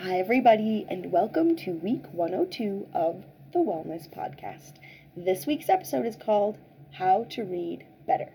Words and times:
Hi, 0.00 0.20
everybody, 0.20 0.86
and 0.88 1.10
welcome 1.10 1.56
to 1.56 1.72
week 1.72 2.04
102 2.12 2.86
of 2.94 3.24
the 3.52 3.58
Wellness 3.58 4.08
Podcast. 4.08 4.74
This 5.16 5.44
week's 5.44 5.68
episode 5.68 6.06
is 6.06 6.14
called 6.14 6.56
How 6.92 7.26
to 7.30 7.42
Read 7.42 7.84
Better. 8.06 8.30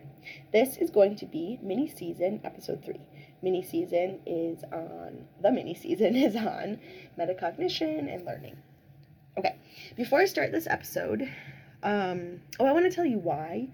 This 0.52 0.76
is 0.76 0.90
going 0.90 1.16
to 1.16 1.26
be 1.26 1.60
mini 1.64 1.88
season 1.88 2.42
episode 2.44 2.84
3. 2.84 3.00
Mini 3.42 3.64
season 3.64 4.20
is 4.26 4.66
on, 4.74 5.24
the 5.42 5.54
mini 5.54 5.74
season 5.74 6.16
is 6.18 6.36
on 6.36 6.82
metacognition 7.18 8.14
and 8.14 8.26
learning. 8.26 8.58
Okay, 9.38 9.56
before 9.96 10.20
I 10.20 10.26
start 10.26 10.52
this 10.52 10.68
episode, 10.68 11.32
um, 11.82 12.42
oh, 12.60 12.66
I 12.66 12.74
want 12.74 12.92
to 12.92 12.94
tell 12.94 13.06
you 13.06 13.20
why 13.20 13.70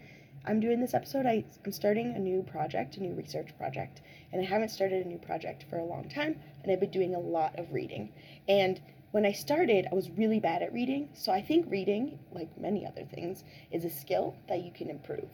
I'm 0.45 0.59
doing 0.59 0.79
this 0.79 0.93
episode. 0.93 1.25
I, 1.25 1.43
I'm 1.65 1.71
starting 1.71 2.15
a 2.15 2.19
new 2.19 2.43
project, 2.43 2.97
a 2.97 3.01
new 3.01 3.13
research 3.13 3.49
project, 3.57 4.01
and 4.31 4.41
I 4.41 4.45
haven't 4.45 4.69
started 4.69 5.05
a 5.05 5.07
new 5.07 5.17
project 5.17 5.65
for 5.69 5.77
a 5.77 5.85
long 5.85 6.09
time, 6.09 6.39
and 6.63 6.71
I've 6.71 6.79
been 6.79 6.91
doing 6.91 7.15
a 7.15 7.19
lot 7.19 7.59
of 7.59 7.73
reading. 7.73 8.13
And 8.47 8.79
when 9.11 9.25
I 9.25 9.31
started, 9.31 9.87
I 9.91 9.95
was 9.95 10.09
really 10.11 10.39
bad 10.39 10.61
at 10.61 10.73
reading, 10.73 11.09
so 11.13 11.31
I 11.31 11.41
think 11.41 11.69
reading, 11.69 12.19
like 12.31 12.57
many 12.59 12.85
other 12.85 13.03
things, 13.03 13.43
is 13.71 13.85
a 13.85 13.89
skill 13.89 14.35
that 14.47 14.63
you 14.63 14.71
can 14.71 14.89
improve. 14.89 15.29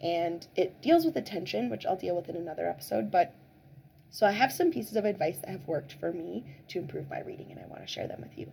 And 0.00 0.46
it 0.56 0.80
deals 0.82 1.04
with 1.04 1.16
attention, 1.16 1.70
which 1.70 1.86
I'll 1.86 1.96
deal 1.96 2.16
with 2.16 2.28
in 2.28 2.36
another 2.36 2.68
episode, 2.68 3.10
but 3.10 3.34
so 4.16 4.24
I 4.24 4.30
have 4.30 4.50
some 4.50 4.72
pieces 4.72 4.96
of 4.96 5.04
advice 5.04 5.36
that 5.40 5.50
have 5.50 5.68
worked 5.68 5.92
for 6.00 6.10
me 6.10 6.42
to 6.68 6.78
improve 6.78 7.10
my 7.10 7.20
reading, 7.20 7.48
and 7.50 7.60
I 7.60 7.66
want 7.66 7.82
to 7.82 7.86
share 7.86 8.08
them 8.08 8.22
with 8.22 8.38
you. 8.38 8.50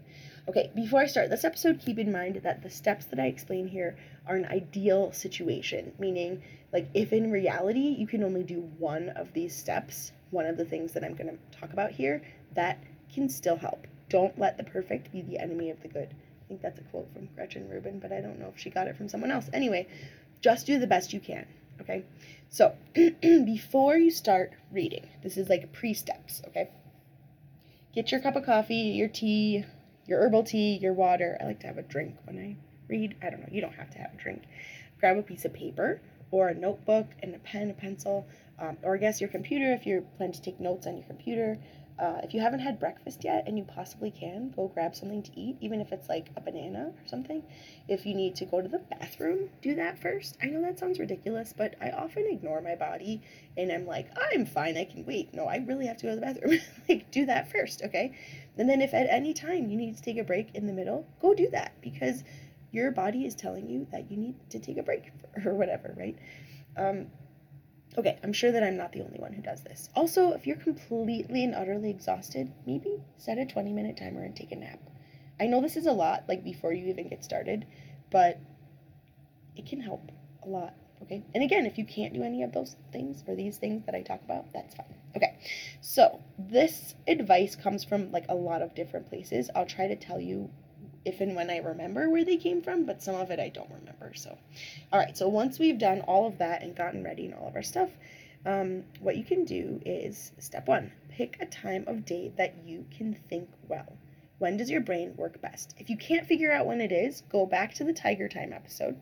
Okay, 0.50 0.70
before 0.76 1.00
I 1.00 1.06
start 1.06 1.30
this 1.30 1.46
episode, 1.46 1.80
keep 1.80 1.98
in 1.98 2.12
mind 2.12 2.42
that 2.44 2.62
the 2.62 2.70
steps 2.70 3.06
that 3.06 3.18
I 3.18 3.28
explain 3.28 3.70
here 3.70 3.96
are 4.28 4.36
an 4.36 4.44
ideal 4.48 5.14
situation, 5.14 5.94
meaning, 5.98 6.44
like, 6.74 6.90
if 6.94 7.14
in 7.14 7.32
reality 7.32 7.96
you 7.98 8.08
can 8.08 8.26
only 8.26 8.44
do 8.44 8.70
one 8.78 9.08
of 9.12 9.32
these 9.32 9.56
steps, 9.56 10.12
one 10.32 10.46
of 10.48 10.58
the 10.58 10.66
things 10.66 10.92
that 10.92 11.04
I'm 11.06 11.16
going 11.16 11.30
to 11.30 11.58
talk 11.58 11.72
about 11.72 11.92
here, 11.92 12.22
that 12.56 12.84
can 13.14 13.30
still 13.30 13.56
help. 13.56 13.88
Don't 14.10 14.38
let 14.38 14.58
the 14.58 14.66
perfect 14.66 15.14
be 15.14 15.22
the 15.22 15.40
enemy 15.40 15.70
of 15.70 15.82
the 15.82 15.88
good. 15.88 16.10
I 16.10 16.48
think 16.50 16.62
that's 16.62 16.80
a 16.80 16.84
quote 16.92 17.08
from 17.14 17.30
Gretchen 17.36 17.70
Rubin, 17.70 18.00
but 18.00 18.12
I 18.12 18.20
don't 18.20 18.38
know 18.38 18.52
if 18.54 18.60
she 18.60 18.70
got 18.70 18.88
it 18.88 18.98
from 18.98 19.08
someone 19.08 19.32
else. 19.32 19.50
Anyway, 19.54 19.88
just 20.42 20.66
do 20.66 20.78
the 20.78 20.88
best 20.88 21.14
you 21.14 21.22
can, 21.22 21.46
okay? 21.82 22.06
So, 22.50 22.76
before 23.22 23.98
you 23.98 24.12
start 24.12 24.54
reading, 24.72 25.08
this 25.24 25.38
is 25.38 25.50
like 25.50 25.72
pre 25.74 25.94
steps, 25.94 26.42
okay? 26.48 26.70
Get 27.94 28.12
your 28.12 28.22
cup 28.22 28.36
of 28.36 28.46
coffee, 28.46 28.76
your 28.76 29.08
tea, 29.08 29.66
your 30.06 30.20
herbal 30.22 30.44
tea, 30.44 30.78
your 30.78 30.94
water. 30.94 31.38
I 31.42 31.46
like 31.46 31.60
to 31.62 31.68
have 31.68 31.78
a 31.78 31.84
drink 31.84 32.16
when 32.26 32.38
I 32.40 32.56
read. 32.88 33.16
I 33.22 33.30
don't 33.30 33.42
know, 33.42 33.50
you 33.52 33.62
don't 33.62 33.76
have 33.76 33.90
to 33.92 33.98
have 34.00 34.14
a 34.14 34.18
drink. 34.18 34.44
Grab 35.00 35.18
a 35.18 35.22
piece 35.22 35.46
of 35.46 35.54
paper 35.54 36.02
or 36.32 36.48
a 36.48 36.56
notebook 36.56 37.08
and 37.22 37.36
a 37.36 37.40
pen, 37.40 37.70
a 37.70 37.74
pencil, 37.74 38.28
um, 38.60 38.78
or 38.82 38.96
I 38.96 38.98
guess 38.98 39.22
your 39.22 39.30
computer 39.30 39.72
if 39.74 39.86
you're 39.86 40.02
planning 40.18 40.34
to 40.34 40.42
take 40.42 40.60
notes 40.60 40.88
on 40.88 40.98
your 40.98 41.06
computer. 41.06 41.58
Uh, 42.00 42.20
if 42.24 42.34
you 42.34 42.42
haven't 42.42 42.60
had 42.60 42.80
breakfast 42.80 43.24
yet 43.24 43.44
and 43.46 43.58
you 43.58 43.64
possibly 43.64 44.10
can, 44.10 44.52
go 44.56 44.68
grab 44.68 44.96
something 44.96 45.22
to 45.22 45.40
eat, 45.40 45.56
even 45.62 45.80
if 45.80 45.92
it's 45.92 46.10
like 46.10 46.32
a 46.36 46.42
banana 46.42 46.88
or 46.88 47.08
something. 47.08 47.44
If 47.88 48.06
you 48.06 48.16
need 48.16 48.36
to 48.38 48.46
go 48.46 48.62
to 48.62 48.68
the 48.68 48.80
bathroom, 48.80 49.50
do 49.62 49.76
that 49.76 50.00
first. 50.00 50.38
I 50.42 50.48
know 50.48 50.62
that 50.64 50.80
sounds 50.80 51.00
ridiculous, 51.00 51.54
but 51.56 51.76
I 51.80 51.92
often 51.92 52.26
ignore 52.28 52.62
my 52.62 52.76
body 52.76 53.22
and 53.58 53.72
I'm 53.72 53.86
like, 53.86 54.10
I'm 54.32 54.46
fine, 54.46 54.76
I 54.76 54.86
can 54.86 55.06
wait. 55.06 55.34
No, 55.34 55.46
I 55.46 55.58
really 55.58 55.86
have 55.86 55.98
to 55.98 56.08
go 56.08 56.10
to 56.10 56.16
the 56.16 56.22
bathroom. 56.22 56.60
like, 56.90 57.12
do 57.12 57.28
that 57.28 57.52
first, 57.52 57.84
okay? 57.84 58.18
And 58.58 58.68
then 58.68 58.82
if 58.82 58.94
at 58.94 59.08
any 59.10 59.34
time 59.34 59.70
you 59.70 59.78
need 59.78 59.96
to 59.96 60.02
take 60.02 60.18
a 60.18 60.24
break 60.24 60.56
in 60.56 60.66
the 60.66 60.74
middle, 60.74 61.06
go 61.22 61.36
do 61.36 61.50
that 61.52 61.74
because 61.82 62.24
your 62.72 62.92
body 62.92 63.26
is 63.26 63.36
telling 63.36 63.70
you 63.70 63.86
that 63.92 64.10
you 64.10 64.18
need 64.18 64.36
to 64.50 64.60
take 64.60 64.78
a 64.78 64.84
break 64.84 65.12
or 65.46 65.54
whatever, 65.54 65.94
right? 65.96 66.18
Um, 66.76 67.08
okay, 67.98 68.20
I'm 68.24 68.34
sure 68.34 68.52
that 68.52 68.64
I'm 68.64 68.78
not 68.78 68.92
the 68.92 69.02
only 69.02 69.20
one 69.20 69.34
who 69.34 69.42
does 69.42 69.62
this. 69.64 69.90
Also, 69.96 70.32
if 70.32 70.48
you're 70.48 70.58
completely 70.58 71.44
and 71.44 71.56
utterly 71.56 71.90
exhausted, 71.90 72.52
maybe 72.66 73.02
set 73.18 73.38
a 73.38 73.46
20 73.46 73.72
minute 73.72 73.98
timer 73.98 74.24
and 74.24 74.36
take 74.36 74.52
a 74.52 74.56
nap. 74.56 74.80
I 75.40 75.48
know 75.48 75.62
this 75.62 75.78
is 75.78 75.88
a 75.88 75.92
lot, 75.92 76.24
like 76.28 76.44
before 76.44 76.74
you 76.74 76.88
even 76.88 77.10
get 77.10 77.24
started, 77.24 77.66
but 78.12 78.40
it 79.56 79.66
can 79.66 79.80
help 79.82 80.12
a 80.46 80.48
lot. 80.48 80.74
Okay. 81.04 81.24
And 81.36 81.44
again, 81.44 81.66
if 81.66 81.78
you 81.78 81.86
can't 81.86 82.14
do 82.14 82.24
any 82.24 82.44
of 82.44 82.54
those 82.54 82.78
things 82.92 83.24
or 83.28 83.36
these 83.36 83.58
things 83.58 83.86
that 83.86 83.96
I 83.96 84.02
talk 84.02 84.22
about, 84.24 84.46
that's 84.54 84.74
fine. 84.74 84.96
Okay. 85.16 85.38
So 85.82 86.22
this 86.40 86.96
advice 87.08 87.56
comes 87.56 87.84
from 87.84 88.12
like 88.12 88.26
a 88.30 88.36
lot 88.36 88.62
of 88.62 88.74
different 88.74 89.10
places. 89.10 89.50
I'll 89.54 89.66
try 89.66 89.88
to 89.88 89.96
tell 89.96 90.22
you 90.22 90.50
if 91.06 91.22
and 91.22 91.36
when 91.36 91.50
I 91.50 91.58
remember 91.58 92.10
where 92.10 92.24
they 92.24 92.38
came 92.38 92.62
from, 92.62 92.86
but 92.86 93.02
some 93.02 93.16
of 93.16 93.32
it 93.32 93.40
I 93.40 93.50
don't 93.50 93.70
remember. 93.70 94.14
So, 94.16 94.38
all 94.92 95.00
right. 95.00 95.18
So 95.18 95.28
once 95.28 95.60
we've 95.60 95.78
done 95.78 96.02
all 96.02 96.28
of 96.28 96.38
that 96.38 96.64
and 96.64 96.76
gotten 96.76 97.04
ready 97.04 97.26
and 97.26 97.34
all 97.34 97.48
of 97.48 97.56
our 97.56 97.64
stuff, 97.64 97.90
um, 98.46 98.84
what 99.00 99.18
you 99.18 99.24
can 99.24 99.46
do 99.46 99.82
is 99.86 100.32
step 100.40 100.68
one 100.68 100.92
pick 101.10 101.38
a 101.40 101.46
time 101.46 101.84
of 101.88 102.06
day 102.06 102.32
that 102.38 102.56
you 102.66 102.86
can 102.96 103.16
think 103.30 103.48
well. 103.68 103.94
When 104.40 104.58
does 104.58 104.70
your 104.70 104.82
brain 104.82 105.14
work 105.16 105.40
best? 105.42 105.76
If 105.78 105.90
you 105.90 105.96
can't 105.96 106.26
figure 106.26 106.52
out 106.52 106.66
when 106.66 106.82
it 106.82 106.92
is, 106.92 107.22
go 107.30 107.46
back 107.46 107.74
to 107.76 107.84
the 107.84 107.94
Tiger 107.94 108.28
Time 108.28 108.52
episode 108.52 109.00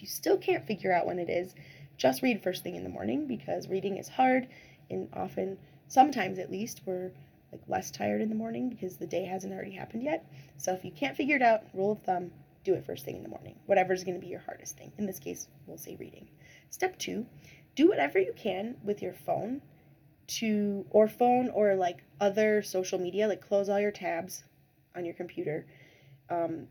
if 0.00 0.04
you 0.04 0.08
still 0.08 0.38
can't 0.38 0.66
figure 0.66 0.92
out 0.92 1.06
when 1.06 1.18
it 1.18 1.28
is, 1.28 1.54
just 1.98 2.22
read 2.22 2.42
first 2.42 2.62
thing 2.62 2.74
in 2.74 2.84
the 2.84 2.88
morning 2.88 3.26
because 3.26 3.68
reading 3.68 3.98
is 3.98 4.08
hard 4.08 4.48
and 4.88 5.08
often, 5.12 5.58
sometimes 5.88 6.38
at 6.38 6.50
least, 6.50 6.80
we're 6.86 7.10
like 7.52 7.62
less 7.68 7.90
tired 7.90 8.20
in 8.20 8.28
the 8.28 8.34
morning 8.34 8.68
because 8.68 8.96
the 8.96 9.06
day 9.06 9.24
hasn't 9.24 9.52
already 9.52 9.72
happened 9.72 10.02
yet. 10.02 10.30
So 10.56 10.72
if 10.72 10.84
you 10.84 10.90
can't 10.90 11.16
figure 11.16 11.36
it 11.36 11.42
out, 11.42 11.62
rule 11.74 11.92
of 11.92 12.02
thumb, 12.02 12.30
do 12.64 12.74
it 12.74 12.84
first 12.84 13.04
thing 13.04 13.16
in 13.16 13.22
the 13.22 13.28
morning. 13.28 13.56
Whatever's 13.66 14.04
going 14.04 14.14
to 14.14 14.20
be 14.20 14.30
your 14.30 14.40
hardest 14.40 14.76
thing. 14.76 14.92
In 14.98 15.06
this 15.06 15.18
case, 15.18 15.48
we'll 15.66 15.78
say 15.78 15.96
reading. 15.98 16.28
Step 16.68 16.98
two, 16.98 17.26
do 17.74 17.88
whatever 17.88 18.18
you 18.18 18.32
can 18.36 18.76
with 18.84 19.02
your 19.02 19.14
phone 19.14 19.62
to, 20.26 20.84
or 20.90 21.08
phone 21.08 21.48
or 21.50 21.74
like 21.74 22.04
other 22.20 22.62
social 22.62 22.98
media, 22.98 23.26
like 23.26 23.40
close 23.40 23.68
all 23.68 23.80
your 23.80 23.90
tabs 23.90 24.44
on 24.94 25.04
your 25.04 25.14
computer. 25.14 25.66
Um, 26.28 26.68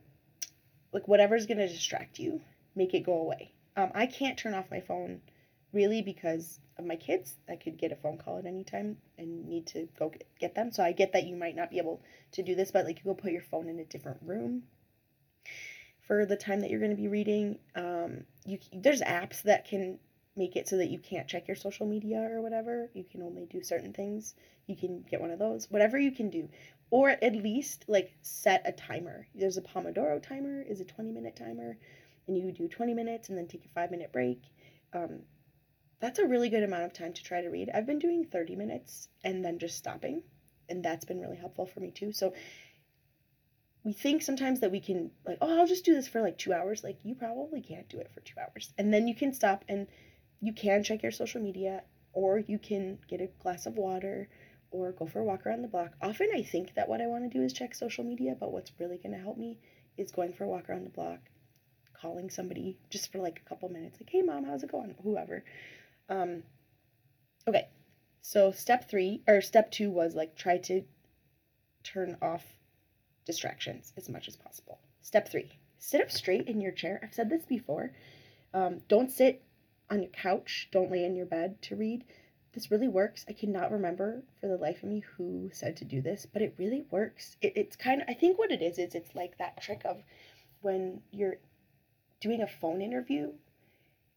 like 0.94 1.08
whatever's 1.08 1.46
going 1.46 1.58
to 1.58 1.68
distract 1.68 2.20
you 2.20 2.42
make 2.76 2.94
it 2.94 3.06
go 3.06 3.14
away. 3.14 3.52
Um, 3.76 3.92
I 3.94 4.06
can't 4.06 4.38
turn 4.38 4.54
off 4.54 4.72
my 4.72 4.80
phone 4.80 5.22
really 5.74 6.02
because 6.02 6.60
of 6.78 6.86
my 6.86 6.96
kids. 6.96 7.36
I 7.48 7.56
could 7.56 7.78
get 7.78 7.92
a 7.92 7.96
phone 7.96 8.18
call 8.18 8.38
at 8.38 8.46
any 8.46 8.64
time 8.64 8.98
and 9.18 9.48
need 9.48 9.68
to 9.68 9.88
go 9.98 10.12
get 10.40 10.56
them. 10.56 10.72
So 10.72 10.84
I 10.84 10.92
get 10.92 11.14
that 11.14 11.28
you 11.28 11.36
might 11.36 11.56
not 11.56 11.70
be 11.70 11.78
able 11.78 12.02
to 12.34 12.44
do 12.44 12.56
this, 12.56 12.72
but 12.72 12.86
like 12.86 13.00
you 13.00 13.06
go 13.06 13.14
put 13.14 13.32
your 13.32 13.42
phone 13.42 13.68
in 13.70 13.80
a 13.80 13.86
different 13.86 14.20
room 14.24 14.64
for 16.08 16.26
the 16.26 16.36
time 16.36 16.62
that 16.62 16.70
you're 16.70 16.80
going 16.80 16.96
to 16.96 16.98
be 17.02 17.08
reading. 17.08 17.60
Um, 17.76 18.24
you 18.46 18.60
there's 18.74 19.02
apps 19.02 19.44
that 19.44 19.68
can 19.68 20.00
make 20.36 20.56
it 20.56 20.68
so 20.68 20.78
that 20.78 20.90
you 20.90 21.00
can't 21.00 21.28
check 21.28 21.48
your 21.48 21.56
social 21.56 21.86
media 21.86 22.28
or 22.32 22.42
whatever. 22.42 22.90
You 22.94 23.04
can 23.04 23.22
only 23.22 23.46
do 23.46 23.62
certain 23.62 23.94
things. 23.94 24.36
You 24.68 24.76
can 24.76 25.04
get 25.10 25.22
one 25.22 25.32
of 25.32 25.40
those. 25.40 25.70
Whatever 25.70 26.00
you 26.00 26.12
can 26.12 26.30
do. 26.30 26.50
Or 26.92 27.10
at 27.10 27.36
least 27.36 27.86
like 27.88 28.16
set 28.22 28.64
a 28.66 28.72
timer. 28.72 29.28
There's 29.36 29.58
a 29.58 29.62
Pomodoro 29.62 30.22
timer, 30.22 30.62
is 30.62 30.82
a 30.82 30.86
20 30.86 31.12
minute 31.12 31.36
timer 31.36 31.78
and 32.30 32.38
you 32.38 32.52
do 32.52 32.68
20 32.68 32.94
minutes 32.94 33.30
and 33.30 33.38
then 33.38 33.48
take 33.48 33.66
a 33.66 33.70
five 33.70 33.92
minute 33.92 34.14
break. 34.14 34.42
Um, 34.94 35.20
that's 36.00 36.20
a 36.20 36.26
really 36.26 36.50
good 36.50 36.64
amount 36.64 36.84
of 36.84 36.94
time 36.94 37.14
to 37.14 37.24
try 37.24 37.42
to 37.42 37.50
read. 37.50 37.70
I've 37.74 37.86
been 37.86 38.00
doing 38.00 38.26
30 38.26 38.56
minutes 38.56 39.10
and 39.24 39.44
then 39.44 39.60
just 39.60 39.78
stopping, 39.78 40.24
and 40.70 40.84
that's 40.84 41.06
been 41.06 41.20
really 41.20 41.38
helpful 41.38 41.66
for 41.66 41.80
me 41.80 41.92
too. 41.92 42.12
So 42.12 42.34
we 43.84 43.94
think 43.94 44.22
sometimes 44.22 44.60
that 44.60 44.72
we 44.72 44.82
can 44.82 45.12
like, 45.26 45.38
oh, 45.42 45.60
I'll 45.60 45.68
just 45.68 45.86
do 45.86 45.94
this 45.94 46.08
for 46.08 46.22
like 46.22 46.38
2 46.38 46.54
hours. 46.54 46.84
Like 46.84 47.00
you 47.04 47.16
probably 47.16 47.62
can't 47.62 47.90
do 47.90 48.00
it 48.00 48.12
for 48.14 48.22
2 48.22 48.34
hours. 48.40 48.74
And 48.78 48.94
then 48.94 49.08
you 49.08 49.16
can 49.16 49.34
stop 49.34 49.64
and 49.68 49.88
you 50.42 50.54
can 50.54 50.84
check 50.84 51.04
your 51.04 51.12
social 51.12 51.42
media 51.42 51.84
or 52.14 52.40
you 52.40 52.60
can 52.60 53.00
get 53.08 53.22
a 53.22 53.30
glass 53.42 53.66
of 53.66 53.76
water 53.78 54.30
or 54.72 54.92
go 54.92 55.06
for 55.06 55.20
a 55.20 55.24
walk 55.24 55.46
around 55.46 55.62
the 55.62 55.68
block. 55.68 55.94
Often 56.02 56.30
I 56.36 56.44
think 56.44 56.76
that 56.76 56.88
what 56.88 57.02
I 57.02 57.08
want 57.08 57.24
to 57.24 57.38
do 57.38 57.44
is 57.44 57.54
check 57.54 57.74
social 57.74 58.04
media, 58.04 58.36
but 58.40 58.52
what's 58.52 58.72
really 58.80 58.98
going 58.98 59.14
to 59.14 59.18
help 59.18 59.38
me 59.38 59.58
is 59.98 60.12
going 60.12 60.34
for 60.34 60.44
a 60.44 60.48
walk 60.48 60.70
around 60.70 60.86
the 60.86 60.92
block 60.92 61.20
calling 62.00 62.30
somebody 62.30 62.78
just 62.90 63.12
for 63.12 63.20
like 63.20 63.42
a 63.44 63.50
couple 63.50 63.70
minutes, 63.70 64.00
like, 64.00 64.10
hey 64.10 64.22
mom, 64.22 64.46
how's 64.46 64.64
it 64.64 64.72
going? 64.72 64.96
Whoever. 65.04 65.44
Um, 66.10 66.44
okay, 67.48 67.70
so 68.22 68.52
step 68.52 68.90
three 68.90 69.22
or 69.28 69.42
step 69.42 69.72
two 69.72 69.92
was 69.92 70.16
like 70.16 70.36
try 70.36 70.58
to 70.58 70.84
turn 71.84 72.18
off 72.22 72.44
distractions 73.26 73.94
as 73.96 74.10
much 74.10 74.28
as 74.28 74.36
possible. 74.36 74.80
Step 75.02 75.30
three, 75.30 75.60
sit 75.78 76.02
up 76.02 76.12
straight 76.12 76.48
in 76.48 76.60
your 76.60 76.72
chair. 76.72 77.00
I've 77.04 77.14
said 77.14 77.30
this 77.30 77.46
before. 77.46 77.94
Um, 78.54 78.82
don't 78.88 79.12
sit 79.12 79.44
on 79.90 80.02
your 80.02 80.12
couch, 80.12 80.68
don't 80.72 80.92
lay 80.92 81.06
in 81.06 81.16
your 81.16 81.26
bed 81.26 81.62
to 81.64 81.76
read. 81.76 82.04
This 82.54 82.72
really 82.72 82.88
works. 82.88 83.26
I 83.30 83.34
cannot 83.34 83.72
remember 83.72 84.24
for 84.42 84.48
the 84.48 84.58
life 84.58 84.82
of 84.82 84.90
me 84.90 85.04
who 85.16 85.52
said 85.54 85.78
to 85.78 85.86
do 85.86 86.02
this, 86.02 86.26
but 86.26 86.42
it 86.42 86.56
really 86.58 86.84
works. 86.90 87.38
It, 87.42 87.54
it's 87.56 87.76
kind 87.76 88.02
of, 88.02 88.10
I 88.10 88.16
think 88.16 88.40
what 88.40 88.52
it 88.52 88.62
is, 88.64 88.80
is 88.80 88.96
it's 88.96 89.14
like 89.14 89.38
that 89.38 89.62
trick 89.62 89.84
of 89.86 90.02
when 90.62 91.02
you're 91.12 91.38
doing 92.20 92.42
a 92.42 92.48
phone 92.48 92.82
interview, 92.82 93.32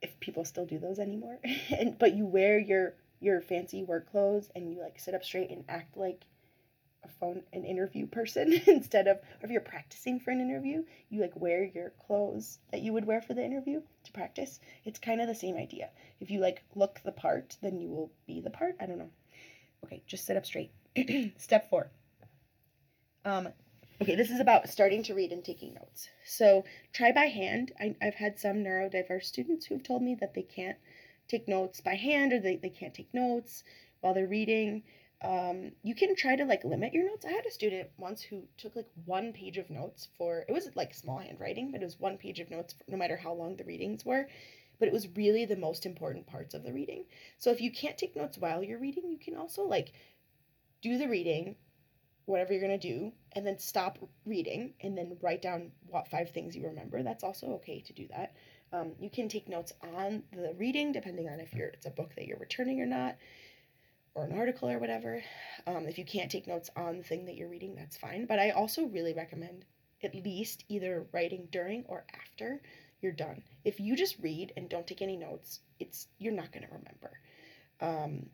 if 0.03 0.19
people 0.21 0.45
still 0.45 0.67
do 0.67 0.79
those 0.79 0.99
anymore, 0.99 1.39
and 1.71 1.99
but 1.99 2.15
you 2.15 2.27
wear 2.27 2.59
your 2.59 2.95
your 3.21 3.41
fancy 3.41 3.85
work 3.85 4.11
clothes 4.11 4.51
and 4.55 4.71
you 4.73 4.81
like 4.81 4.99
sit 4.99 5.15
up 5.15 5.25
straight 5.25 5.51
and 5.51 5.65
act 5.69 5.97
like 5.97 6.25
a 7.05 7.09
phone 7.09 7.43
an 7.53 7.65
interview 7.65 8.07
person 8.07 8.53
instead 8.67 9.07
of 9.07 9.19
if 9.43 9.51
you're 9.51 9.61
practicing 9.61 10.21
for 10.21 10.31
an 10.31 10.41
interview 10.41 10.83
you 11.09 11.21
like 11.21 11.35
wear 11.37 11.65
your 11.65 11.91
clothes 12.07 12.59
that 12.71 12.81
you 12.81 12.93
would 12.93 13.07
wear 13.07 13.21
for 13.21 13.35
the 13.35 13.45
interview 13.45 13.81
to 14.05 14.13
practice. 14.13 14.61
It's 14.85 14.99
kind 14.99 15.21
of 15.21 15.29
the 15.29 15.35
same 15.35 15.57
idea. 15.57 15.91
If 16.21 16.31
you 16.31 16.41
like 16.41 16.63
look 16.75 17.01
the 17.05 17.13
part 17.13 17.57
then 17.63 17.79
you 17.79 17.89
will 17.89 18.11
be 18.27 18.41
the 18.41 18.51
part. 18.51 18.77
I 18.81 18.87
don't 18.87 18.99
know. 18.99 19.11
Okay 19.85 20.03
just 20.07 20.27
sit 20.27 20.37
up 20.37 20.47
straight. 20.47 20.73
Step 21.39 21.71
four. 21.71 21.91
Um, 23.25 23.49
okay, 24.03 24.17
this 24.17 24.31
is 24.31 24.41
about 24.41 24.69
starting 24.69 25.01
to 25.05 25.15
read 25.15 25.31
and 25.31 25.45
taking 25.45 25.75
notes. 25.75 26.09
So 26.25 26.65
try 26.93 27.13
by 27.13 27.27
hand. 27.27 27.71
I, 27.81 27.95
I've 28.03 28.17
had 28.17 28.37
some 28.37 28.57
neurodiverse 28.57 29.23
students 29.23 29.67
who've 29.67 29.83
told 29.83 30.03
me 30.03 30.17
that 30.21 30.35
they 30.35 30.43
can't 30.43 30.77
take 31.29 31.47
notes 31.47 31.81
by 31.81 31.95
hand 31.95 32.33
or 32.33 32.41
they, 32.41 32.57
they 32.57 32.69
can't 32.69 32.93
take 32.93 33.15
notes 33.15 33.63
while 34.01 34.13
they're 34.13 34.27
reading. 34.27 34.83
Um, 35.23 35.71
you 35.85 35.95
can 35.95 36.17
try 36.17 36.35
to 36.35 36.45
like 36.45 36.65
limit 36.65 36.93
your 36.93 37.07
notes. 37.07 37.25
I 37.25 37.31
had 37.31 37.47
a 37.47 37.51
student 37.53 37.91
once 37.97 38.23
who 38.23 38.43
took 38.59 38.75
like 38.75 38.89
one 39.05 39.33
page 39.33 39.57
of 39.57 39.71
notes 39.71 40.09
for 40.19 40.45
it 40.49 40.53
was 40.53 40.69
like 40.75 40.95
small 40.95 41.19
handwriting, 41.19 41.71
but 41.71 41.81
it 41.81 41.85
was 41.85 42.01
one 42.01 42.19
page 42.19 42.41
of 42.41 42.51
notes 42.51 42.73
for, 42.73 42.91
no 42.91 42.97
matter 42.97 43.17
how 43.17 43.33
long 43.33 43.57
the 43.57 43.65
readings 43.65 44.05
were. 44.05 44.27
But 44.81 44.89
it 44.89 44.93
was 44.93 45.07
really 45.15 45.45
the 45.45 45.55
most 45.55 45.87
important 45.87 46.27
parts 46.27 46.55
of 46.55 46.65
the 46.65 46.73
reading. 46.73 47.05
So 47.39 47.53
if 47.53 47.61
you 47.61 47.71
can't 47.71 47.97
take 47.97 48.17
notes 48.17 48.37
while 48.37 48.65
you're 48.65 48.81
reading, 48.81 49.13
you 49.13 49.19
can 49.19 49.37
also 49.37 49.63
like 49.63 49.93
do 50.81 50.99
the 50.99 51.07
reading, 51.07 51.55
whatever 52.27 52.53
you're 52.53 52.63
going 52.67 52.79
to 52.79 52.89
do, 52.89 53.13
and 53.33 53.47
then 53.47 53.59
stop 53.59 53.99
reading 54.25 54.75
and 54.81 54.97
then 54.97 55.17
write 55.21 55.43
down 55.43 55.73
what 55.89 56.09
five 56.09 56.31
things 56.31 56.57
you 56.57 56.67
remember. 56.67 57.03
That's 57.03 57.25
also 57.25 57.49
okay 57.55 57.81
to 57.81 57.93
do 57.93 58.07
that. 58.09 58.35
Um, 58.73 58.93
you 59.01 59.11
can 59.11 59.29
take 59.29 59.49
notes 59.49 59.73
on 59.95 60.23
the 60.33 60.55
reading, 60.59 60.93
depending 60.93 61.29
on 61.29 61.41
if 61.41 61.53
you're 61.53 61.69
it's 61.69 61.87
a 61.87 61.91
book 61.91 62.15
that 62.17 62.27
you're 62.27 62.39
returning 62.39 62.81
or 62.81 62.87
not 62.87 63.17
or 64.15 64.25
an 64.25 64.39
article 64.39 64.69
or 64.69 64.79
whatever. 64.79 65.23
Um, 65.67 65.87
if 65.87 65.99
you 65.99 66.05
can't 66.05 66.31
take 66.31 66.47
notes 66.47 66.71
on 66.77 66.99
the 66.99 67.05
thing 67.05 67.27
that 67.27 67.37
you're 67.37 67.49
reading, 67.49 67.75
that's 67.75 67.97
fine. 67.97 68.27
But 68.27 68.39
I 68.39 68.51
also 68.51 68.85
really 68.87 69.15
recommend 69.15 69.65
at 70.03 70.15
least 70.15 70.65
either 70.69 71.07
writing 71.13 71.49
during 71.51 71.85
or 71.87 72.05
after 72.15 72.61
you're 73.01 73.13
done. 73.13 73.43
If 73.65 73.81
you 73.81 73.97
just 73.97 74.19
read 74.21 74.53
and 74.57 74.69
don't 74.69 74.87
take 74.87 75.03
any 75.03 75.17
notes, 75.17 75.61
it's 75.79 76.09
you're 76.19 76.33
not 76.33 76.53
going 76.53 76.67
to 76.67 76.73
remember. 76.73 77.21
Um, 77.81 78.27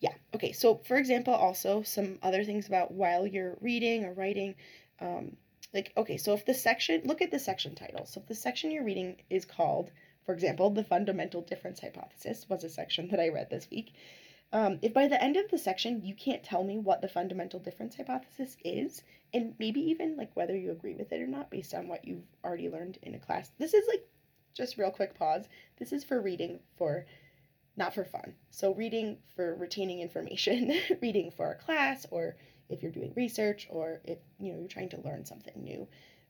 yeah. 0.00 0.14
Okay. 0.34 0.52
So, 0.52 0.80
for 0.86 0.96
example, 0.96 1.34
also 1.34 1.82
some 1.82 2.18
other 2.22 2.44
things 2.44 2.66
about 2.66 2.92
while 2.92 3.26
you're 3.26 3.56
reading 3.60 4.04
or 4.04 4.12
writing. 4.12 4.54
Um, 5.00 5.36
like, 5.74 5.92
okay, 5.96 6.16
so 6.16 6.32
if 6.32 6.46
the 6.46 6.54
section, 6.54 7.02
look 7.04 7.20
at 7.20 7.30
the 7.30 7.38
section 7.38 7.74
title. 7.74 8.06
So, 8.06 8.20
if 8.20 8.26
the 8.26 8.34
section 8.34 8.70
you're 8.70 8.84
reading 8.84 9.16
is 9.28 9.44
called, 9.44 9.90
for 10.24 10.32
example, 10.32 10.70
the 10.70 10.84
fundamental 10.84 11.42
difference 11.42 11.80
hypothesis 11.80 12.46
was 12.48 12.64
a 12.64 12.68
section 12.68 13.08
that 13.08 13.20
I 13.20 13.28
read 13.28 13.50
this 13.50 13.68
week. 13.70 13.92
Um, 14.50 14.78
if 14.80 14.94
by 14.94 15.08
the 15.08 15.22
end 15.22 15.36
of 15.36 15.50
the 15.50 15.58
section 15.58 16.02
you 16.02 16.14
can't 16.14 16.42
tell 16.42 16.64
me 16.64 16.78
what 16.78 17.02
the 17.02 17.08
fundamental 17.08 17.60
difference 17.60 17.96
hypothesis 17.96 18.56
is, 18.64 19.02
and 19.34 19.54
maybe 19.58 19.80
even 19.80 20.16
like 20.16 20.34
whether 20.34 20.56
you 20.56 20.70
agree 20.70 20.94
with 20.94 21.12
it 21.12 21.20
or 21.20 21.26
not 21.26 21.50
based 21.50 21.74
on 21.74 21.86
what 21.86 22.06
you've 22.06 22.24
already 22.42 22.70
learned 22.70 22.98
in 23.02 23.14
a 23.14 23.18
class, 23.18 23.50
this 23.58 23.74
is 23.74 23.86
like 23.88 24.06
just 24.54 24.78
real 24.78 24.90
quick 24.90 25.14
pause. 25.14 25.46
This 25.78 25.92
is 25.92 26.02
for 26.02 26.20
reading 26.20 26.60
for 26.76 27.04
not 27.78 27.94
for 27.94 28.04
fun. 28.04 28.34
So 28.50 28.74
reading 28.74 29.18
for 29.34 29.54
retaining 29.54 30.00
information, 30.00 30.78
reading 31.00 31.30
for 31.30 31.52
a 31.52 31.54
class, 31.54 32.06
or 32.10 32.36
if 32.68 32.82
you're 32.82 32.92
doing 32.92 33.12
research, 33.16 33.68
or 33.70 34.00
if 34.04 34.18
you 34.38 34.52
know 34.52 34.58
you're 34.58 34.68
trying 34.68 34.90
to 34.90 35.00
learn 35.00 35.24
something 35.24 35.54
new. 35.56 35.86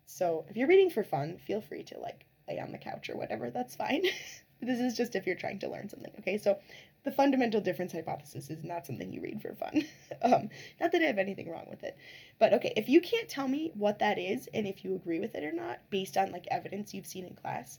So 0.07 0.45
if 0.49 0.57
you're 0.57 0.69
reading 0.69 0.91
for 0.91 1.03
fun, 1.03 1.39
feel 1.39 1.61
free 1.61 1.83
to 1.85 1.99
like 1.99 2.27
lay 2.47 2.61
on 2.61 2.71
the 2.71 2.79
couch 2.79 3.11
or 3.11 3.17
whatever. 3.17 3.51
That's 3.51 3.75
fine. 3.75 4.05
this 4.61 4.79
is 4.79 4.97
just 4.97 5.17
if 5.17 5.27
you're 5.27 5.37
trying 5.37 5.59
to 5.61 5.71
learn 5.71 5.89
something. 5.89 6.13
Okay, 6.21 6.39
so 6.39 6.59
the 7.05 7.11
fundamental 7.13 7.61
difference 7.61 7.93
hypothesis 7.93 8.51
is 8.51 8.65
not 8.65 8.85
something 8.85 9.13
you 9.13 9.23
read 9.23 9.41
for 9.41 9.55
fun. 9.55 9.85
um, 10.23 10.51
not 10.81 10.93
that 10.93 11.03
I 11.03 11.07
have 11.07 11.19
anything 11.19 11.51
wrong 11.51 11.67
with 11.71 11.83
it, 11.83 11.97
but 12.39 12.53
okay, 12.53 12.73
if 12.77 12.89
you 12.89 13.01
can't 13.01 13.29
tell 13.29 13.49
me 13.49 13.73
what 13.75 14.01
that 14.01 14.19
is 14.19 14.49
and 14.53 14.67
if 14.67 14.85
you 14.85 14.95
agree 14.95 15.21
with 15.21 15.35
it 15.35 15.45
or 15.45 15.53
not 15.53 15.79
based 15.91 16.17
on 16.17 16.33
like 16.33 16.47
evidence 16.51 16.93
you've 16.93 17.07
seen 17.07 17.25
in 17.25 17.35
class, 17.35 17.79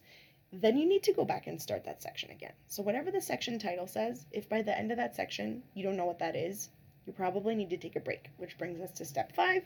then 0.51 0.77
you 0.77 0.87
need 0.87 1.03
to 1.03 1.13
go 1.13 1.25
back 1.25 1.47
and 1.47 1.61
start 1.61 1.83
that 1.85 2.01
section 2.01 2.31
again. 2.31 2.53
So 2.67 2.81
whatever 2.81 3.11
the 3.11 3.21
section 3.21 3.59
title 3.59 3.87
says, 3.87 4.25
if 4.31 4.49
by 4.49 4.61
the 4.61 4.77
end 4.77 4.91
of 4.91 4.97
that 4.97 5.15
section 5.15 5.63
you 5.73 5.83
don't 5.83 5.97
know 5.97 6.05
what 6.05 6.19
that 6.19 6.35
is, 6.35 6.69
you 7.05 7.13
probably 7.13 7.55
need 7.55 7.69
to 7.69 7.77
take 7.77 7.95
a 7.95 7.99
break, 7.99 8.29
which 8.37 8.57
brings 8.57 8.79
us 8.81 8.91
to 8.91 9.05
step 9.05 9.35
five. 9.35 9.63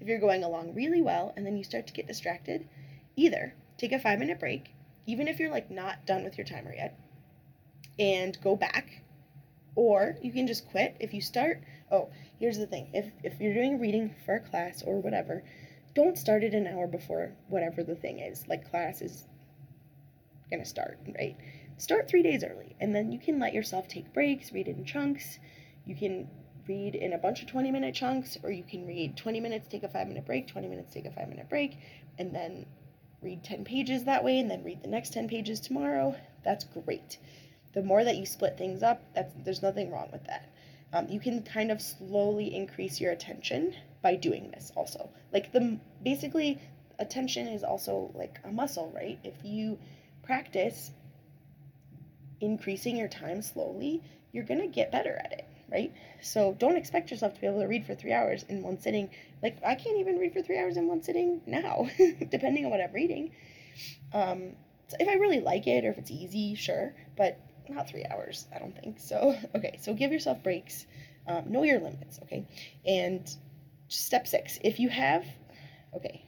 If 0.00 0.08
you're 0.08 0.18
going 0.18 0.44
along 0.44 0.74
really 0.74 1.02
well 1.02 1.32
and 1.36 1.44
then 1.44 1.56
you 1.56 1.64
start 1.64 1.86
to 1.86 1.92
get 1.92 2.06
distracted, 2.06 2.68
either 3.16 3.54
take 3.78 3.92
a 3.92 3.98
five 3.98 4.18
minute 4.18 4.40
break, 4.40 4.74
even 5.06 5.28
if 5.28 5.38
you're 5.38 5.50
like 5.50 5.70
not 5.70 6.06
done 6.06 6.24
with 6.24 6.36
your 6.38 6.46
timer 6.46 6.74
yet, 6.74 6.98
and 7.98 8.38
go 8.42 8.56
back 8.56 9.02
or 9.74 10.16
you 10.22 10.32
can 10.32 10.46
just 10.46 10.68
quit 10.70 10.96
if 10.98 11.14
you 11.14 11.20
start 11.20 11.62
oh 11.90 12.08
here's 12.40 12.58
the 12.58 12.66
thing 12.66 12.88
if 12.92 13.06
if 13.22 13.40
you're 13.40 13.54
doing 13.54 13.78
reading 13.78 14.14
for 14.24 14.34
a 14.34 14.40
class 14.40 14.82
or 14.82 15.00
whatever 15.00 15.44
don't 15.94 16.18
start 16.18 16.42
it 16.42 16.54
an 16.54 16.66
hour 16.66 16.86
before 16.86 17.32
whatever 17.48 17.82
the 17.82 17.94
thing 17.94 18.18
is 18.18 18.46
like 18.48 18.68
class 18.70 19.00
is 19.00 19.24
gonna 20.50 20.64
start 20.64 20.98
right 21.18 21.36
start 21.78 22.08
three 22.08 22.22
days 22.22 22.44
early 22.44 22.74
and 22.80 22.94
then 22.94 23.12
you 23.12 23.18
can 23.18 23.38
let 23.38 23.52
yourself 23.54 23.88
take 23.88 24.12
breaks 24.12 24.52
read 24.52 24.68
in 24.68 24.84
chunks 24.84 25.38
you 25.84 25.94
can 25.94 26.28
read 26.68 26.94
in 26.94 27.12
a 27.12 27.18
bunch 27.18 27.42
of 27.42 27.48
20 27.48 27.70
minute 27.70 27.94
chunks 27.94 28.36
or 28.42 28.50
you 28.50 28.64
can 28.64 28.86
read 28.86 29.16
20 29.16 29.40
minutes 29.40 29.68
take 29.68 29.82
a 29.82 29.88
five 29.88 30.08
minute 30.08 30.24
break 30.26 30.48
20 30.48 30.68
minutes 30.68 30.92
take 30.92 31.04
a 31.04 31.10
five 31.10 31.28
minute 31.28 31.48
break 31.48 31.78
and 32.18 32.34
then 32.34 32.66
read 33.22 33.42
10 33.44 33.64
pages 33.64 34.04
that 34.04 34.24
way 34.24 34.38
and 34.38 34.50
then 34.50 34.62
read 34.64 34.82
the 34.82 34.88
next 34.88 35.12
10 35.12 35.28
pages 35.28 35.60
tomorrow 35.60 36.14
that's 36.44 36.64
great 36.64 37.18
the 37.76 37.82
more 37.82 38.04
that 38.04 38.16
you 38.16 38.24
split 38.24 38.56
things 38.56 38.82
up, 38.82 39.02
that's 39.14 39.34
there's 39.44 39.60
nothing 39.60 39.90
wrong 39.90 40.08
with 40.10 40.24
that. 40.24 40.48
Um, 40.94 41.08
you 41.10 41.20
can 41.20 41.42
kind 41.42 41.70
of 41.70 41.82
slowly 41.82 42.56
increase 42.56 42.98
your 42.98 43.12
attention 43.12 43.74
by 44.00 44.16
doing 44.16 44.50
this 44.50 44.72
also. 44.74 45.10
Like 45.30 45.52
the 45.52 45.78
basically 46.02 46.58
attention 46.98 47.46
is 47.48 47.62
also 47.62 48.10
like 48.14 48.40
a 48.44 48.50
muscle, 48.50 48.90
right? 48.96 49.18
If 49.22 49.34
you 49.44 49.78
practice 50.26 50.90
increasing 52.40 52.96
your 52.96 53.08
time 53.08 53.40
slowly, 53.40 54.02
you're 54.32 54.44
going 54.44 54.60
to 54.60 54.66
get 54.66 54.92
better 54.92 55.16
at 55.24 55.32
it, 55.32 55.46
right? 55.72 55.92
So 56.20 56.54
don't 56.58 56.76
expect 56.76 57.10
yourself 57.10 57.34
to 57.34 57.40
be 57.40 57.46
able 57.46 57.60
to 57.60 57.66
read 57.66 57.86
for 57.86 57.94
3 57.94 58.12
hours 58.12 58.44
in 58.48 58.62
one 58.62 58.78
sitting. 58.80 59.10
Like 59.42 59.58
I 59.64 59.74
can't 59.74 59.98
even 59.98 60.18
read 60.18 60.32
for 60.32 60.42
3 60.42 60.58
hours 60.58 60.76
in 60.76 60.88
one 60.88 61.02
sitting 61.02 61.40
now, 61.46 61.88
depending 62.30 62.64
on 62.64 62.70
what 62.70 62.80
I'm 62.80 62.92
reading. 62.92 63.32
Um, 64.12 64.52
so 64.88 64.96
if 65.00 65.08
I 65.08 65.14
really 65.14 65.40
like 65.40 65.66
it 65.66 65.84
or 65.84 65.90
if 65.90 65.98
it's 65.98 66.10
easy, 66.10 66.54
sure, 66.54 66.94
but 67.16 67.38
not 67.68 67.88
three 67.88 68.04
hours, 68.04 68.46
I 68.54 68.58
don't 68.58 68.76
think. 68.76 69.00
So, 69.00 69.36
okay, 69.54 69.78
so 69.80 69.94
give 69.94 70.12
yourself 70.12 70.42
breaks, 70.42 70.86
um, 71.26 71.50
know 71.50 71.62
your 71.62 71.80
limits, 71.80 72.20
okay? 72.24 72.46
And 72.84 73.28
step 73.88 74.26
six, 74.26 74.58
if 74.62 74.78
you 74.78 74.88
have, 74.88 75.24
okay, 75.94 76.25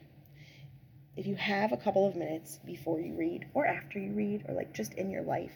if 1.19 1.26
you 1.26 1.35
have 1.35 1.73
a 1.73 1.76
couple 1.76 2.06
of 2.06 2.17
minutes 2.17 2.61
before 2.65 3.00
you 3.00 3.15
read 3.15 3.47
or 3.53 3.67
after 3.67 3.99
you 3.99 4.12
read 4.12 4.44
or 4.49 4.55
like 4.55 4.73
just 4.73 4.94
in 4.94 5.11
your 5.11 5.23
life, 5.23 5.53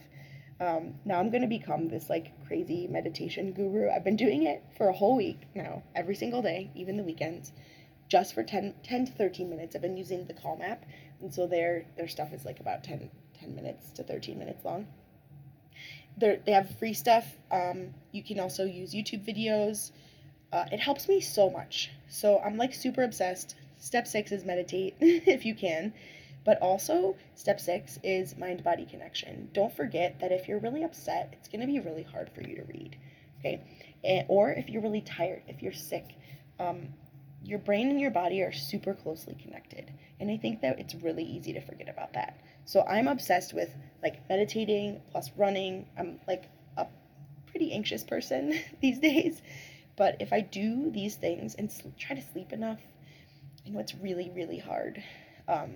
um, 0.61 0.95
now 1.05 1.19
I'm 1.19 1.31
going 1.31 1.43
to 1.43 1.49
become 1.49 1.89
this 1.89 2.11
like 2.11 2.33
crazy 2.47 2.89
meditation 2.89 3.53
guru. 3.53 3.89
I've 3.89 4.05
been 4.05 4.17
doing 4.17 4.43
it 4.43 4.63
for 4.77 4.89
a 4.89 4.93
whole 4.93 5.17
week 5.17 5.43
now, 5.55 5.83
every 5.95 6.17
single 6.17 6.43
day, 6.43 6.71
even 6.75 6.97
the 6.97 7.05
weekends, 7.05 7.53
just 8.09 8.35
for 8.35 8.43
10, 8.43 8.75
10 8.83 9.07
to 9.07 9.13
13 9.13 9.49
minutes. 9.49 9.75
I've 9.75 9.83
been 9.83 9.97
using 9.97 10.27
the 10.27 10.35
Calm 10.35 10.61
app, 10.61 10.85
and 11.21 11.33
so 11.33 11.47
their 11.47 11.87
their 11.97 12.09
stuff 12.09 12.33
is 12.33 12.45
like 12.45 12.61
about 12.61 12.85
10, 12.85 13.09
10 13.39 13.55
minutes 13.55 13.91
to 13.93 14.03
13 14.03 14.39
minutes 14.39 14.65
long 14.65 14.87
they 16.17 16.41
they 16.45 16.53
have 16.53 16.79
free 16.79 16.95
stuff. 16.95 17.27
Um, 17.51 17.95
you 18.13 18.23
can 18.23 18.41
also 18.41 18.65
use 18.65 18.95
YouTube 18.95 19.25
videos. 19.27 19.93
Uh, 20.53 20.67
it 20.71 20.81
helps 20.81 21.09
me 21.09 21.21
so 21.21 21.49
much. 21.49 21.91
So 22.09 22.39
I'm 22.45 22.57
like 22.57 22.75
super 22.75 23.03
obsessed. 23.03 23.55
Step 23.83 24.07
six 24.07 24.31
is 24.31 24.45
meditate 24.45 24.95
if 25.01 25.45
you 25.45 25.57
can. 25.57 25.93
But 26.45 26.63
also, 26.63 27.17
step 27.35 27.59
six 27.61 27.99
is 28.05 28.37
mind 28.39 28.63
body 28.63 28.87
connection. 28.87 29.49
Don't 29.53 29.75
forget 29.75 30.21
that 30.21 30.31
if 30.31 30.47
you're 30.47 30.61
really 30.61 30.85
upset, 30.85 31.31
it's 31.33 31.49
going 31.49 31.63
to 31.63 31.67
be 31.67 31.81
really 31.81 32.05
hard 32.05 32.31
for 32.31 32.43
you 32.43 32.55
to 32.57 32.65
read. 32.65 32.97
Okay? 33.41 33.61
And, 34.05 34.25
or 34.29 34.53
if 34.53 34.69
you're 34.69 34.83
really 34.83 35.01
tired, 35.01 35.43
if 35.49 35.63
you're 35.63 35.73
sick, 35.73 36.15
um, 36.61 36.95
your 37.43 37.59
brain 37.59 37.91
and 37.91 38.01
your 38.01 38.13
body 38.13 38.41
are 38.43 38.53
super 38.53 38.95
closely 38.95 39.35
connected. 39.35 39.93
And 40.21 40.31
I 40.31 40.37
think 40.37 40.61
that 40.61 40.79
it's 40.79 40.95
really 40.95 41.25
easy 41.25 41.53
to 41.53 41.61
forget 41.61 41.89
about 41.89 42.13
that. 42.13 42.41
So 42.65 42.83
I'm 42.83 43.09
obsessed 43.09 43.53
with 43.53 43.75
like 44.01 44.29
meditating 44.29 45.01
plus 45.11 45.33
running. 45.37 45.87
I'm 45.99 46.21
like 46.29 46.45
a 46.77 46.87
pretty 47.47 47.73
anxious 47.73 48.05
person 48.05 48.61
these 48.81 49.01
days. 49.01 49.43
But 49.97 50.19
if 50.21 50.33
I 50.33 50.41
do 50.41 50.89
these 50.93 51.17
things 51.17 51.57
and 51.57 51.71
sl- 51.71 51.89
try 51.99 52.15
to 52.15 52.23
sleep 52.23 52.53
enough, 52.53 52.79
I 53.67 53.71
know 53.71 53.81
it's 53.81 53.95
really, 53.95 54.31
really 54.35 54.59
hard. 54.59 55.03
Um, 55.49 55.73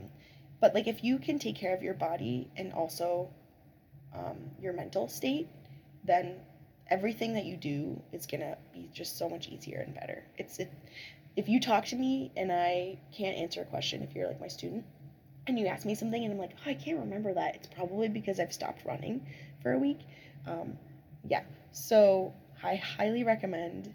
but 0.61 0.75
like 0.75 0.87
if 0.87 1.05
you 1.05 1.19
can 1.19 1.39
take 1.39 1.57
care 1.57 1.75
of 1.75 1.83
your 1.83 1.95
body 1.95 2.51
and 2.57 2.73
also 2.73 3.29
um, 4.15 4.37
your 4.61 4.73
mental 4.73 5.09
state, 5.09 5.49
then 6.05 6.37
everything 6.89 7.35
that 7.35 7.45
you 7.45 7.57
do 7.57 8.01
is 8.13 8.27
gonna 8.27 8.57
be 8.73 8.89
just 8.93 9.19
so 9.19 9.29
much 9.29 9.49
easier 9.49 9.81
and 9.81 9.95
better. 9.95 10.25
It's 10.39 10.59
it, 10.59 10.73
if 11.37 11.49
you 11.49 11.61
talk 11.61 11.85
to 11.87 11.97
me 11.97 12.33
and 12.37 12.51
I 12.51 12.99
can't 13.17 13.37
answer 13.37 13.63
a 13.63 13.67
question, 13.67 14.03
if 14.03 14.15
you're 14.15 14.27
like 14.27 14.41
my 14.41 14.49
student, 14.49 14.85
and 15.47 15.59
you 15.59 15.67
ask 15.67 15.85
me 15.85 15.95
something 15.95 16.25
and 16.25 16.33
I'm 16.33 16.39
like, 16.39 16.53
oh, 16.59 16.71
I 16.71 16.75
can't 16.75 16.99
remember 16.99 17.33
that, 17.35 17.55
it's 17.57 17.69
probably 17.69 18.09
because 18.09 18.41
I've 18.41 18.53
stopped 18.53 18.85
running 18.85 19.25
for 19.63 19.73
a 19.73 19.79
week. 19.79 20.01
Um, 20.47 20.79
yeah, 21.29 21.43
so 21.73 22.33
I 22.63 22.77
highly 22.77 23.23
recommend 23.23 23.95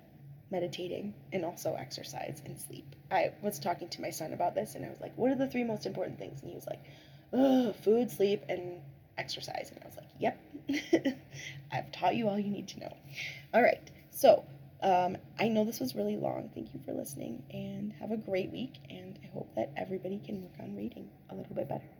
meditating 0.52 1.14
and 1.34 1.46
also 1.46 1.76
exercise 1.76 2.42
and 2.46 2.60
sleep. 2.60 2.96
I 3.12 3.32
was 3.42 3.60
talking 3.60 3.90
to 3.90 4.02
my 4.02 4.10
son 4.12 4.34
about 4.34 4.56
this 4.56 4.76
and 4.76 4.86
I 4.86 4.90
was 4.90 5.02
like, 5.02 5.14
what 5.18 5.32
are 5.32 5.36
the 5.36 5.48
three 5.48 5.64
most 5.64 5.86
important 5.86 6.20
things? 6.20 6.42
And 6.42 6.50
he 6.50 6.56
was 6.56 6.68
like, 6.68 6.84
oh, 7.34 7.74
food, 7.74 8.12
sleep, 8.12 8.44
and 8.50 8.82
exercise. 9.18 9.72
And 9.72 9.80
I 9.84 9.88
was 9.88 9.98
like, 9.98 10.10
yep, 10.20 10.40
I've 11.72 11.92
taught 11.92 12.16
you 12.16 12.28
all 12.30 12.40
you 12.40 12.52
need 12.52 12.68
to 12.70 12.80
know. 12.82 12.98
All 13.54 13.62
right, 13.62 13.90
so 14.12 14.46
Um, 14.84 15.18
I 15.40 15.48
know 15.48 15.64
this 15.64 15.80
was 15.80 15.96
really 15.96 16.18
long. 16.18 16.50
Thank 16.56 16.74
you 16.74 16.80
for 16.86 16.94
listening 16.94 17.44
and 17.52 17.94
have 18.00 18.12
a 18.12 18.18
great 18.18 18.52
week. 18.52 18.76
And 18.90 19.20
I 19.24 19.28
hope 19.28 19.54
that 19.56 19.72
everybody 19.78 20.20
can 20.26 20.42
work 20.42 20.56
on 20.60 20.76
reading 20.76 21.08
a 21.30 21.36
little 21.36 21.56
bit 21.56 21.70
better. 21.70 21.92